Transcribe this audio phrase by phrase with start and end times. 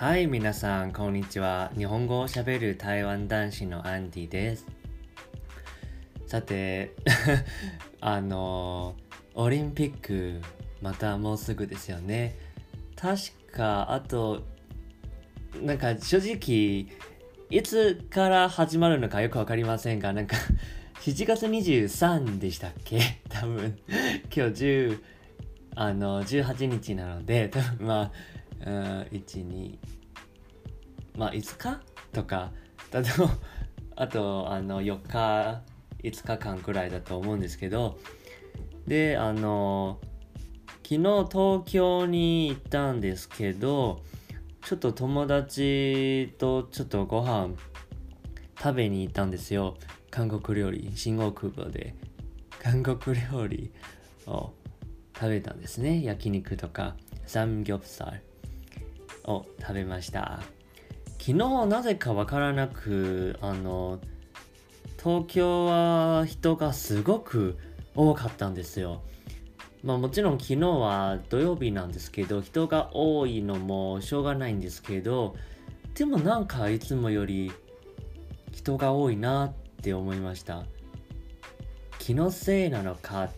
[0.00, 1.70] はい、皆さん、こんにちは。
[1.76, 4.64] 日本語をしゃべる台湾男子のアンディです。
[6.26, 6.92] さて、
[8.00, 8.96] あの、
[9.34, 10.40] オリンピック、
[10.80, 12.34] またもうすぐですよね。
[12.96, 14.42] 確か、あと、
[15.60, 16.86] なんか正直、
[17.50, 20.34] いつから始まるのかよくわかりませんが、なんか
[21.04, 23.20] 7月23でしたっけ？
[23.28, 23.78] 多分、
[24.34, 25.00] 今日10、
[25.74, 29.08] あの、18日なので、多分まあ、1、
[29.46, 29.78] 2、
[31.16, 31.80] まあ5日
[32.12, 32.52] とか
[32.90, 33.28] だと
[33.96, 35.62] あとあの4日
[36.02, 37.98] 5日間くらいだと思うんですけど
[38.86, 39.98] であの
[40.82, 40.98] 昨日
[41.30, 44.02] 東京に行ったんですけど
[44.62, 47.54] ちょっと友達とちょっとご飯
[48.60, 49.78] 食べに行ったんですよ。
[50.10, 51.94] 韓国料理新大久保で。
[52.62, 53.72] 韓国料理
[54.26, 54.52] を
[55.14, 56.02] 食べたんですね。
[56.04, 56.94] 焼肉とか
[57.26, 58.22] サムギョプサル
[59.24, 60.40] を食べました
[61.18, 64.00] 昨日なぜかわからなくあの
[65.02, 67.58] 東京は人がすごく
[67.94, 69.02] 多かったんですよ。
[69.82, 75.36] まあもちろん昨日は土曜日なんですけど人が多いのもしょうがないんですけど
[75.94, 77.50] でもなんかいつもより
[78.52, 79.52] 人が多いなっ
[79.82, 80.64] て思いました
[81.98, 83.30] 気のせいなのかっ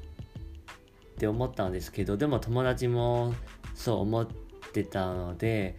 [1.16, 3.34] て思ったんですけどでも友達も
[3.76, 4.41] そう思って
[4.84, 5.76] たので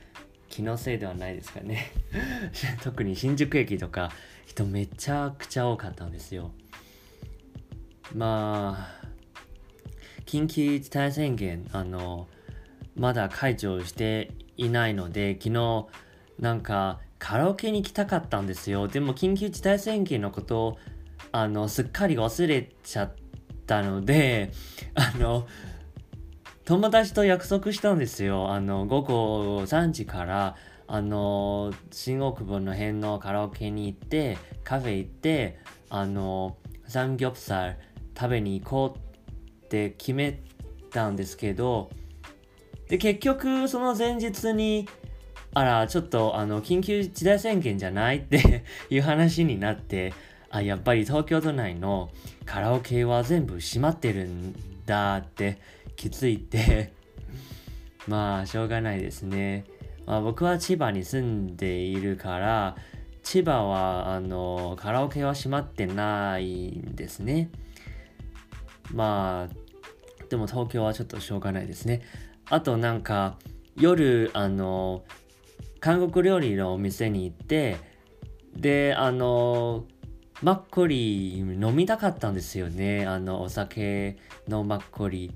[0.49, 1.91] 気のせいではないですかね。
[2.83, 4.11] 特に新宿駅とか
[4.45, 6.52] 人めちゃくちゃ多かったんですよ。
[8.13, 9.08] まあ
[10.25, 12.27] 緊急事態宣言あの
[12.95, 15.88] まだ解除していないので昨日
[16.39, 18.88] なんかカラオケに行きたかったんですよ。
[18.88, 20.78] でも緊急事態宣言のことを
[21.31, 23.16] あのすっかり忘れちゃっ
[23.66, 24.52] たので
[24.94, 25.47] あの
[26.66, 28.52] 友達と約束したんですよ。
[28.52, 30.56] あの、午後3時から、
[30.88, 35.59] あの、新大久保の辺のカラオケに行って、カフェ行って、
[35.90, 36.56] あの、
[36.88, 37.75] サムギョプサル
[38.18, 40.41] 食べに行こうって決め
[40.90, 41.90] たんですけど、
[42.88, 44.88] で、結局、その前日に、
[45.53, 50.13] あら、ちょっと、あの、緊急事態宣言じゃないって いう話になって、
[50.50, 52.09] あ、やっぱり東京都内の
[52.45, 55.59] カラオケは全部閉まってるんだって
[55.96, 56.94] 気づいて
[58.08, 59.66] まあしょうがないですね。
[60.06, 62.76] まあ、僕は千葉に住んでいるから
[63.24, 67.50] 千葉はあのカラオケは閉まってないんですね。
[68.94, 72.02] まあでも東京はちょっとしょうがないですね。
[72.50, 73.38] あとなんか
[73.78, 75.04] 夜あの
[75.80, 77.78] 韓国料理のお店に行って
[78.56, 79.86] であの
[80.42, 84.18] マッコリ飲みたかったんですよねあのお酒
[84.48, 85.31] のマッコリ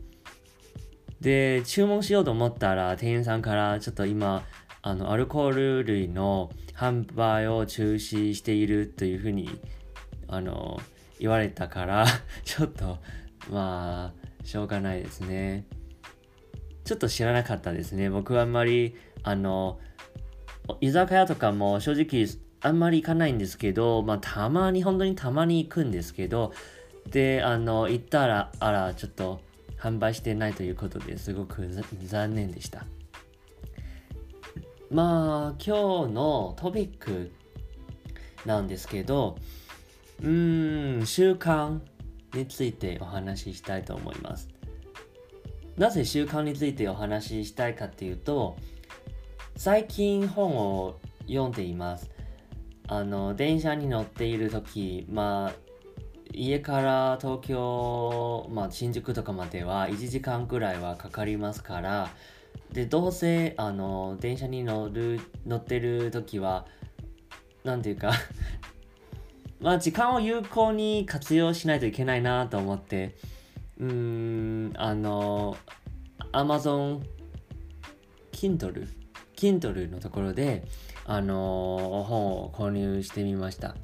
[1.21, 4.43] で、注文しようと思ったら、店員さんからちょっと今、
[4.81, 9.49] あの、アルコール類の販売を中止しているというふうに、
[10.27, 10.79] あの、
[11.19, 12.05] 言われたから
[12.45, 12.99] ちょっと、
[13.51, 15.65] まあ、しょうがないですね。
[16.83, 18.09] ちょっと知らなかったですね。
[18.09, 19.79] 僕はあんまり、あの、
[20.79, 22.27] 居酒屋とかも正直
[22.61, 26.53] あんまり行かないんですけど、まあ、たまに、本当にたまに行くんですけど、
[27.09, 29.41] で、あの、行ったら、あら、ちょっと、
[29.79, 31.69] 販売してないということですごく
[32.03, 32.85] 残念でした。
[34.89, 37.31] まあ今日のトピック
[38.45, 39.37] なんですけど
[40.21, 41.79] うーん習慣
[42.33, 44.49] についてお話ししたいと思います。
[45.77, 48.55] なぜ習慣についてお話ししたいかっていうと
[49.55, 52.09] 最近本を読んでいます。
[52.87, 55.66] あの電車に乗っている時まあ
[56.33, 62.09] 家から東京、まあ、新宿とかまでは1時間くらいはかかりますから
[62.71, 66.65] でどうせあの電車に乗る乗ってる時は
[67.63, 68.11] 何ていうか
[69.61, 73.15] まあ時間を有効に活用しないといけないなと思って
[73.79, 75.57] うーんあの
[76.33, 77.01] Amazon
[78.31, 78.87] Kindle
[79.35, 80.63] Kindle のところで
[81.05, 83.75] あの本を購入してみました。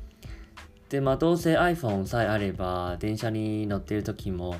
[0.93, 4.57] で、まあ、どうせ iPhone さえあれば、電車に乗ってる時も、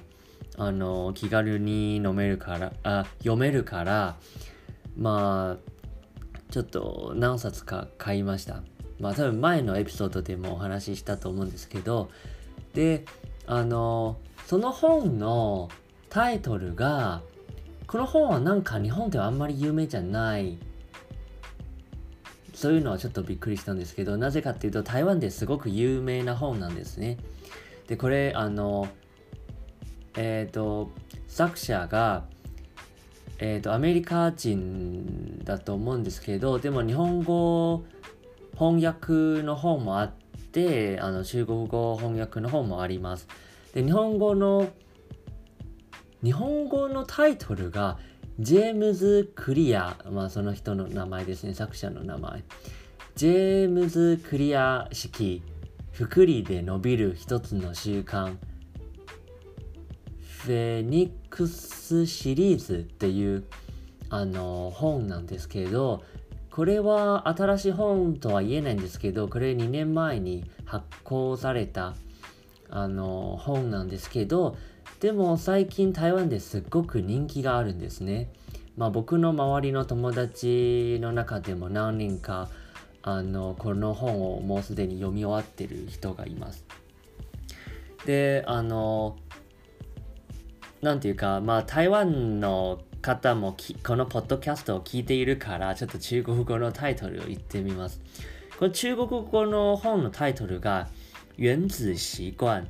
[0.58, 4.18] あの、気軽に飲めるから、あ、読めるから、
[4.98, 5.72] まあ、
[6.50, 8.64] ちょっと何冊か買いました。
[9.00, 12.10] まあ、多分前のエピソードでもお話ししたと思うんですけど、
[12.74, 13.06] で、
[13.46, 15.70] あの、その本の
[16.10, 17.22] タイトルが、
[17.86, 20.58] この本はなんか日本ではあんまり有名じゃない
[22.54, 27.18] そういうのはちょっとびっくりしたんですけど、なぜかっていうと台湾ですごく有名な本なんですね。
[27.88, 28.88] で、これ、あの、
[30.16, 30.92] えっ、ー、と、
[31.28, 32.26] 作者が、
[33.40, 37.84] えーと、アメリカ人だと思うんですけどでも日本語
[38.58, 40.12] 翻訳の本もあっ
[40.52, 43.28] てあの中国語翻訳の本もあります
[43.74, 44.70] で日本語の
[46.24, 47.98] 日本語のタイトルが
[48.40, 52.44] ジェームズ・クリア、まあその人の名前ですね、作者の名前。
[53.16, 55.44] ジェームズ・クリア式、
[55.92, 58.36] 福利で伸びる一つの習慣。
[60.44, 63.46] フェニックスシリーズっていう
[64.10, 66.04] あの本なんですけど、
[66.50, 71.94] これは新しい本とは言えないんですけど、これ2年前に発行された
[72.70, 74.58] あの本なんですけど、
[75.04, 78.32] でも最近台湾ですっごく人気があるんですね。
[78.78, 82.48] まあ僕の周りの友達の中でも何人か
[83.02, 86.64] あのこの本をもうすでに読み終わってる人がいます。
[88.06, 89.18] で、あの、
[90.82, 98.00] なんていうか、まあ台湾の方もこのポッドキャストを聞いているからちょっと中国語のタイトルを言ってみます。
[98.58, 100.88] この中国語の本のタイトルが
[101.38, 102.68] 原子習慣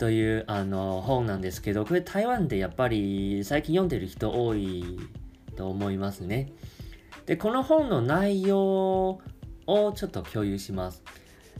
[0.00, 4.98] というあの本なんですけど、これ台湾でやっぱり最近読んでる人多い
[5.56, 6.54] と思いますね。
[7.26, 9.20] で、この本の内容
[9.66, 11.02] をちょっと共有します。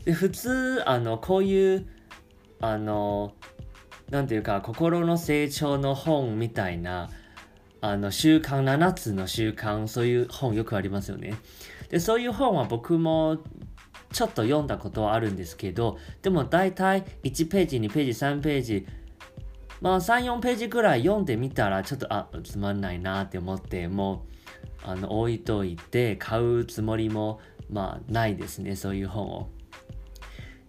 [0.05, 1.87] で、普通、あの、こういう、
[2.61, 3.35] あの、
[4.09, 7.11] なんていうか、心の成長の本みたいな、
[7.79, 11.35] あの、習慣、7つの習慣、そういう本よくありますよね。
[11.89, 13.37] で、そういう本は僕も
[14.11, 18.87] ちょっと読んだことはあるんですけど、でも大体1ページ、2ページ、3ページ、
[19.81, 24.25] まあ3、4ページくらい読んでみたら、ちょっと、あ、つまんないなって思って、も
[24.85, 29.49] う、あの、置いといて、買うつもりも、まあ、ないですね、そういう本を。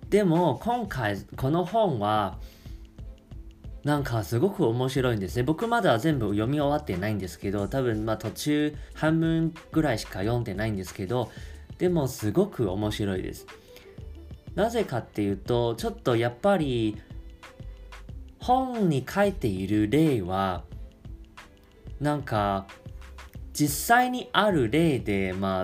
[0.08, 2.38] でも、今回、この本は、
[3.84, 5.42] なんかすごく面白いんですね。
[5.42, 11.32] 僕まだ全部読み終わってないんですけど、多分まあ途中半分ぐらいしか読んでないんですけど、
[11.82, 13.44] でもすごく面白いです。
[14.54, 16.96] なぜかっていうと、ちょっとやっぱり
[18.38, 20.62] 本に書いている例は、
[21.98, 22.68] なんか
[23.52, 25.62] 実際にある例で、ま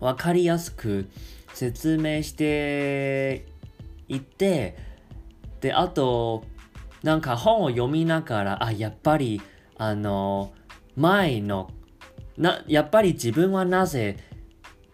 [0.00, 1.06] あ、わかりやすく
[1.52, 3.44] 説明して
[4.08, 4.78] いって、
[5.60, 6.44] で、あと、
[7.02, 9.42] なんか本を読みながら、あ、やっぱり、
[9.76, 10.54] あの、
[10.96, 11.68] 前の、
[12.38, 14.16] な、やっぱり自分はなぜ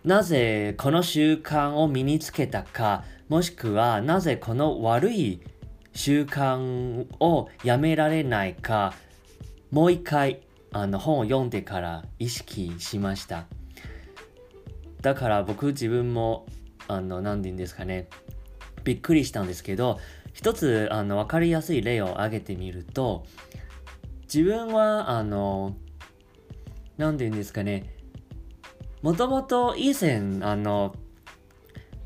[0.05, 5.41] なぜこの習慣を身につけたか、もしくはなぜこの悪い
[5.95, 8.95] 習慣をやめられないか、
[9.71, 13.47] もう一回あの本を読んでから意識しました。
[15.03, 16.47] だから僕自分も、
[16.89, 18.09] あの、何て言うんですかね、
[18.85, 20.01] びっくりしたんですけど、
[20.33, 23.25] 一つあの分かりやすい例を挙げてみると、
[24.23, 25.77] 自分はあの、
[26.97, 28.02] 何て言うんですかね、
[29.03, 30.95] もともと以前、あの、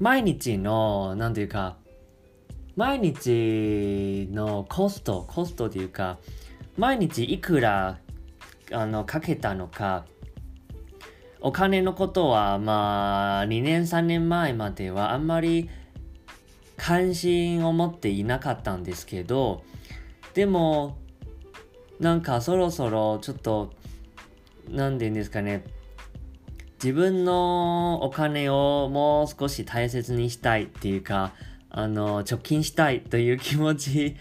[0.01, 1.77] 毎日の、なんていうか、
[2.75, 6.19] 毎日のコスト、コストというか、
[6.79, 7.99] 毎日いくら、
[8.73, 10.07] あの、かけたのか、
[11.41, 15.69] お金のことは、まあ、2年、3年前まではあんまり
[16.79, 19.63] 関心を持っていなかったんですけど、
[20.33, 20.97] でも、
[22.01, 23.73] なんかそろそろちょっと、
[24.71, 25.65] なんて言うんですかね、
[26.83, 31.33] 自分のお金をもう少し大切にしたいっていうか、
[31.71, 34.16] あの、貯金したいという気持ち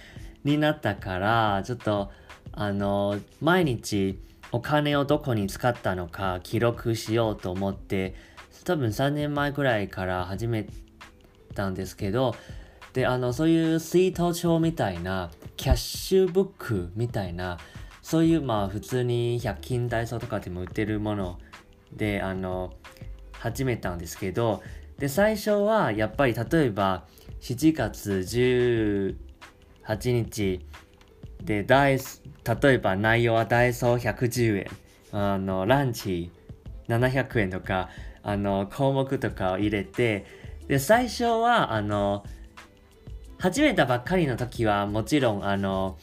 [0.45, 2.11] になったから、ちょっと、
[2.53, 4.17] あの、毎日
[4.51, 8.15] お金をどこに使ったのか記録しようと思って、
[8.63, 10.65] 多分3年前くらいから始め
[11.53, 12.35] たんですけど、
[12.93, 17.57] で、あの、そういう水筒帳みたいな、キャッシュブックみたいな、
[18.01, 21.39] そういうまあ普通に100均ダイソーとかでも売ってるもの
[21.95, 22.73] であの
[23.33, 24.61] 始めたんですけど
[24.97, 27.05] で最初はやっぱり例えば
[27.41, 28.11] 7月
[29.87, 30.65] 18日
[31.43, 34.67] でダイ例えば内容はダイソー110円。
[35.11, 36.29] あのランチ
[36.89, 37.89] 700円とか
[38.21, 40.25] あの項目とかを入れて
[40.67, 42.25] で最初はあの
[43.39, 45.97] 始めたばっかりの時はもちろんあの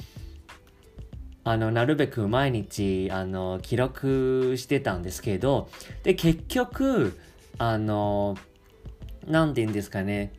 [1.45, 5.69] あの、なるべく毎日、あの、記録してたんですけど、
[6.05, 7.19] で、結局、
[7.59, 8.37] あの、
[9.27, 10.33] なんて言うんですかね。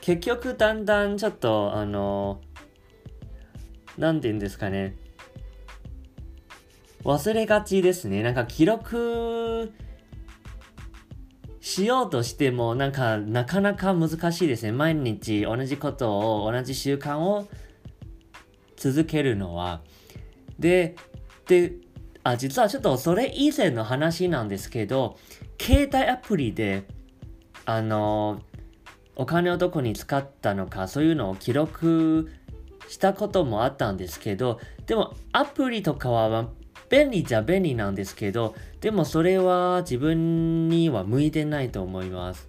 [0.00, 2.40] 結局、だんだんちょっと、あの、
[3.96, 4.96] なんて言うんですかね。
[7.02, 8.22] 忘れがちですね。
[8.22, 9.72] なんか記録
[11.60, 14.72] しようとしても、なんか、なかなか難しいですね。
[14.72, 17.48] 毎日同じことを、同じ習慣を
[18.76, 19.80] 続けるのは。
[20.58, 20.96] で、
[21.46, 21.74] で、
[22.22, 25.18] あ、実はちょっとそれ以前の話なんですけど、
[25.60, 26.84] 携帯アプリで、
[27.64, 28.42] あの、
[29.14, 32.30] お金をどこに使ったのか、そういうのを記録
[32.88, 36.48] したこともあったんですけど、でもアプリとかは
[36.88, 42.48] 便利じゃ便利なんですけど、でもそれは自分には向いてないと思います。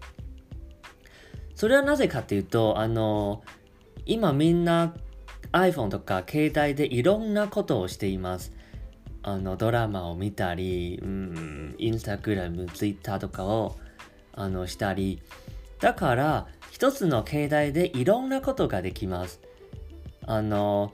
[1.55, 3.41] それはなぜかっていうと、あの、
[4.05, 4.93] 今みんな
[5.51, 8.53] iPhone とか携帯でいろんなことをしています。
[9.23, 13.75] あの、ドラマを見たり、インスタグラム、ツイッターとかを
[14.33, 15.21] あのしたり。
[15.79, 19.41] だから、一つの携帯でいろんなことができます。
[20.25, 20.93] あの、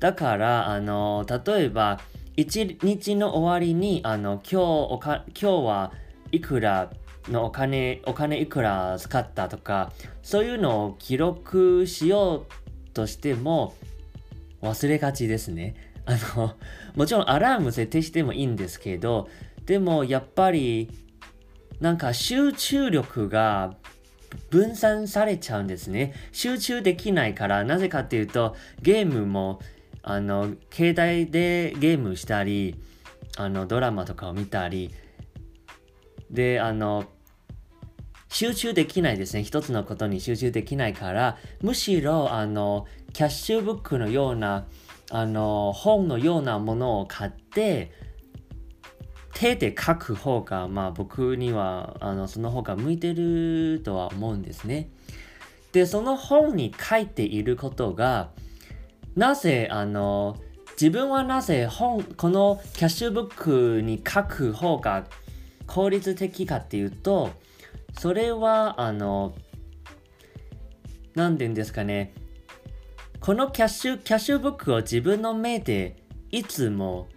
[0.00, 2.00] だから、あの、例えば、
[2.36, 5.92] 一日の終わりに、あの、今日おか、今日は
[6.30, 6.90] いくら
[7.28, 9.92] のお金、お金いくら使ったとか、
[10.22, 12.67] そういうのを記録しよう
[12.98, 13.74] としても、
[14.60, 15.76] 忘れがちですね。
[16.04, 16.56] あの、
[16.96, 19.28] もちろんアラーム設定してもいいんですけど、
[19.66, 20.90] でもやっぱり、
[21.80, 23.76] なんか集中力が
[24.50, 26.12] 分散されちゃうんですね。
[26.32, 29.60] 集中できないから、なぜかっていうと、ゲームも、
[30.02, 32.74] あの、携帯でゲームしたり、
[33.36, 34.90] あの、ドラマとかを見たり、
[36.32, 37.04] で、あの、
[38.28, 39.42] 集中できないですね。
[39.42, 44.66] 一つのことに集中できないから、むしろ、あの、キャッシュブックのような、
[45.10, 47.90] あの、本のようなものを買って、
[49.34, 54.90] 手で書く方が、まあ僕には、あの、その方が向いてるとは思うんですね。
[55.72, 58.30] で、その本に書いていることが、
[59.16, 60.36] なぜ、あの、
[60.80, 65.06] 自分はなぜ本、このキャッシュブックに書く方が
[65.66, 67.30] 効率的かっていうと、
[67.92, 69.34] それは、あの、
[71.14, 72.14] 何て言うんですかね、
[73.20, 75.96] このキャッシュ、キャッシュブックを自分の目で
[76.30, 77.08] いつも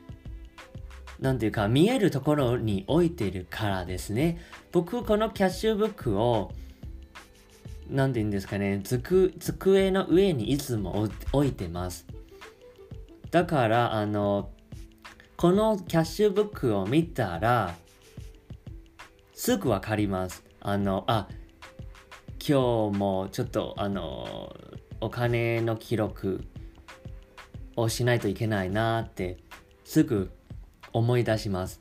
[1.21, 4.39] なんていうか、見えるところに置いてるからですね。
[4.71, 6.51] 僕、このキャッシュブックを、
[7.87, 12.07] なんて言うんですかね、机の上にいつも置いてます。
[13.29, 14.49] だから、あの、
[15.37, 17.75] このキャッシュブックを見たら、
[19.35, 20.43] すぐわかります。
[20.63, 21.27] あの、あ、
[22.39, 24.55] 今日もちょっと、あの、
[24.99, 26.43] お金の記録
[27.75, 29.37] をしないといけないなって、
[29.83, 30.29] すぐ
[30.93, 31.79] 思い出します。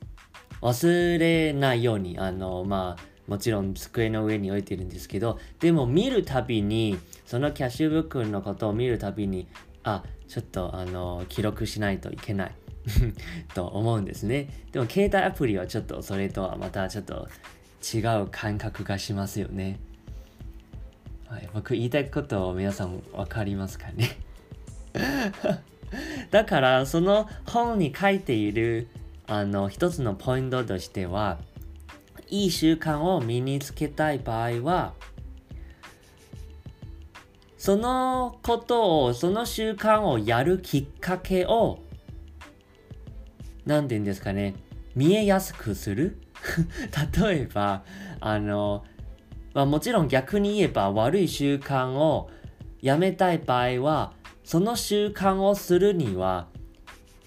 [0.61, 9.47] 忘れないように、あの、まあ、もちろん机の上に置いてるんですけど、でも見るたびに、そのキャッシュブックのことを見るたびに、
[9.83, 12.55] あ、ちょっとあの、記録しないといけない
[13.53, 14.65] と思うんですね。
[14.71, 17.27] でも携帯アプリはちょっとそれとはまたちょっと
[17.81, 19.79] 違う感覚がしますよね。
[21.27, 24.17] はい、僕言いたいことを皆さん分かりますかね？
[26.31, 28.87] だからその本に書いている
[29.27, 31.39] あの一つのポイントとしては
[32.29, 34.93] いい習慣を身につけたい場合は
[37.57, 41.79] そのことをその習慣をやるきっかけを
[43.65, 44.55] 何て言うんですかね？
[44.95, 46.20] 見えやすくする。
[47.21, 47.83] 例えば
[48.19, 48.83] あの、
[49.53, 52.29] まあ、もちろん逆に言えば悪い習慣を
[52.81, 56.47] やめたい場合はその習慣をするには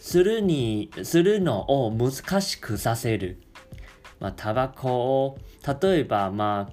[0.04, 3.40] するに、するのを難しくさせる。
[4.20, 5.38] まあ、タバコを、
[5.80, 6.72] 例えば、まあ、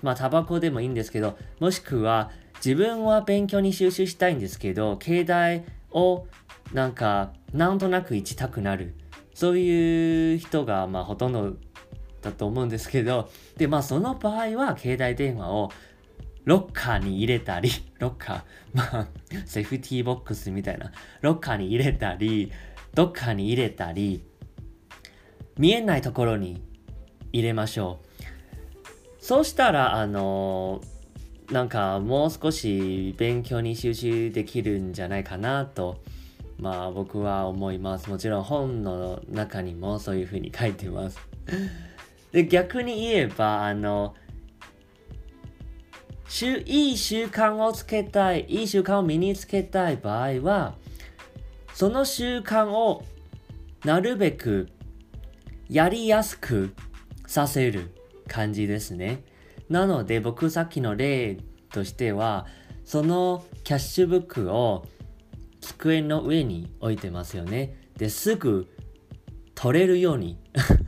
[0.00, 2.30] まあ、タバコでもいいんですけど、もしくは、
[2.64, 6.28] 自分は勉強に収集したいんですけど、携帯を、
[6.72, 8.94] なんか、なんとなく行きたくなる。
[9.36, 11.56] そういう人が、まあ、ほとんど
[12.22, 13.28] だと思うんですけど、
[13.58, 15.70] で、まあ、その場合は、携帯電話を
[16.46, 17.68] ロッカーに入れたり、
[18.00, 19.08] ロッカー、まあ、
[19.44, 20.90] セーフティーボックスみたいな、
[21.20, 22.50] ロッカーに入れたり、
[22.94, 24.24] どっかに入れたり、
[25.58, 26.62] 見えないところに
[27.30, 28.00] 入れましょ
[29.20, 29.22] う。
[29.22, 30.80] そうしたら、あの
[31.50, 36.00] なんかもう少し勉強に集中できるんじゃないかなと、
[36.58, 38.08] まあ僕は思います。
[38.08, 41.18] もちろん本の中にもそういうふうに書いてます。
[42.32, 44.14] で、逆に言えば、あの、
[46.66, 50.74] いい習慣をつけたい、いい習慣を身につけたい場合は、
[51.72, 53.04] その習慣を
[53.84, 54.68] なるべく
[55.68, 56.74] やりやすく
[57.26, 57.90] させる
[58.26, 59.22] 感じですね。
[59.68, 61.38] なので僕さっきの例
[61.70, 62.46] としては、
[62.84, 64.86] そのキャッシュブックを
[65.66, 67.76] 机の上に置いてますよね。
[67.96, 68.68] で、すぐ
[69.54, 70.38] 取れるように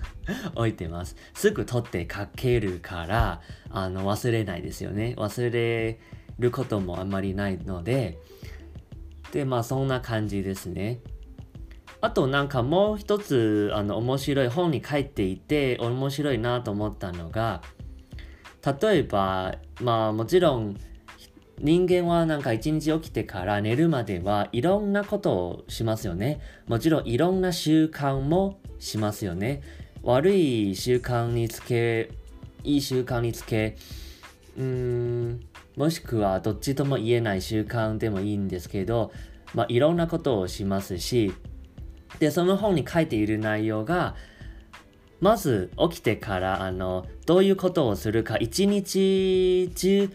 [0.54, 1.16] 置いてます。
[1.34, 5.14] すぐ取って書けるから、あの、忘れないですよね。
[5.16, 5.98] 忘れ
[6.38, 8.18] ることもあんまりないので、
[9.32, 11.00] で、まあそんな感じですね。
[12.00, 17.60] あとなんかもう一つあの面白い本に書いていて面白いなと思ったのが
[18.80, 20.76] 例えばまあもちろん
[21.60, 26.40] 人間はなんか一日起きてから寝るまではいろんなことをしますよね。
[26.66, 29.62] もちろんいろんな習慣もしますよね。
[30.02, 32.10] 悪い習慣につけ、
[32.64, 33.76] いい習慣につけ、
[34.56, 35.40] うん、
[35.76, 39.12] もしくはどっちとも言えない習慣でもいいんですけど、
[39.54, 41.34] まあいろんなことをしますし、
[42.20, 44.14] で、その本に書いている内容が、
[45.20, 50.10] まず起きてからあのどういうことをするか一日中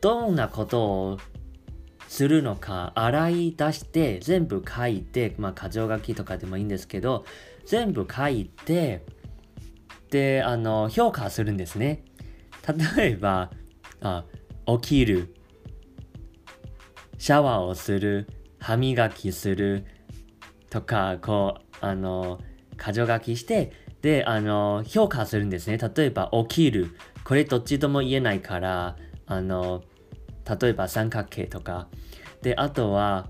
[0.00, 1.18] どんなことを
[2.08, 7.24] するのか洗い出して全部書いてまあ箇条書きとかでもいいんですけど
[7.64, 9.04] 全部書いて
[10.10, 12.04] であの評価するんですね。
[12.96, 13.50] 例えば
[14.00, 14.24] あ
[14.80, 15.34] 起きる。
[17.18, 18.28] シャワーをする。
[18.58, 19.84] 歯磨きする。
[20.70, 22.40] とかこうあの
[22.78, 23.72] 箇条書きして
[24.02, 25.78] であの評価するんですね。
[25.78, 26.96] 例えば起きる。
[27.24, 28.96] これどっちとも言えないから
[29.26, 29.82] あの
[30.60, 31.88] 例えば三角形とか。
[32.42, 33.26] であとは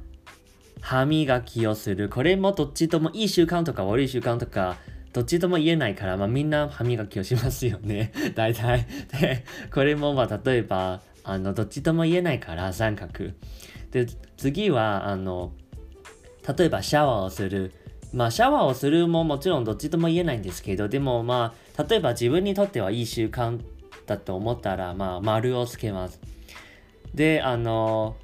[0.81, 2.09] 歯磨きをする。
[2.09, 4.77] これもどっちともいい習慣とか悪い習慣とか
[5.13, 8.13] どっちとも言えないから、まあ、みんな歯磨きをしますよね。
[8.37, 8.87] 大体。
[9.19, 13.31] でこれもまあ例えばあのどっちとも言えないから三角。
[13.91, 15.53] で次はあの
[16.57, 17.73] 例えばシャワーをする。
[18.13, 23.59] まあシャワーをするももちろんどっちとも言えないんですけどでもまあ例えば自分にとってはいい習慣
[24.07, 26.21] だと思ったらまあ丸をつけます。
[27.15, 28.17] であの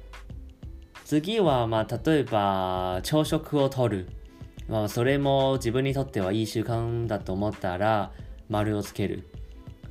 [1.05, 4.07] 次はまあ例えば朝食をとる。
[4.67, 8.11] まあそれも自分にとってはいい習慣だと思ったら
[8.49, 9.27] 丸をつける。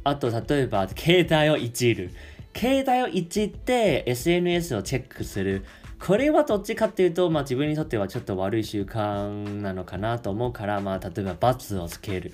[0.05, 2.11] あと例えば携帯をいじる。
[2.57, 5.65] 携帯をいじって SNS をチェックする。
[6.05, 12.33] これはどっちかっていうと、まあ、自分にとってはちょっと悪い習慣なのかなと思うから、まあ、例えば罰をつける。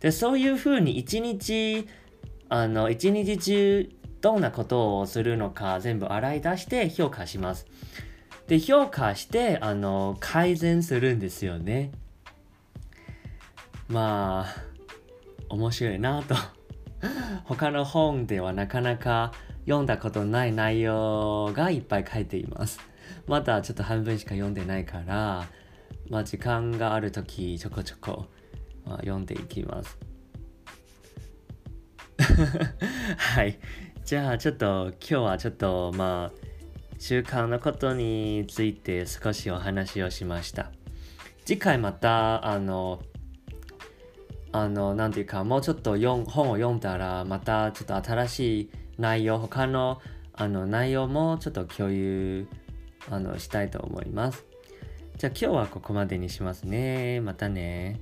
[0.00, 1.86] でそういうふうに一日
[2.56, 3.90] あの一日中
[4.20, 7.66] どんなことをするのか全部洗い出して評価します。
[8.46, 11.90] で評価してあの改善するんですよね。
[13.88, 14.62] まあ
[15.48, 16.36] 面白いなと。
[17.42, 19.32] 他の本ではなかなか
[19.64, 22.78] 読んだことない内容がいっぱい書いています。
[23.26, 25.48] まだちょっと半分しか読んでないから
[26.08, 28.26] まあ時間がある時ちょこちょこ、
[28.86, 30.13] あ、読んでいきます。
[33.16, 33.58] はい。
[34.04, 36.38] じゃあちょっと今日はちょっとまあ
[36.98, 40.70] 習慣のことについて少しお話をしました。
[41.44, 43.02] 次回またあの
[44.52, 50.00] あのなんていうかもうちょっと本を読んだらまたちょっと新しい内容他の
[50.32, 52.46] あの内容もちょっと共有
[53.10, 54.44] あのしたいと思います。
[55.16, 57.20] じゃあ今日はここまでにしますね。
[57.20, 58.00] またね。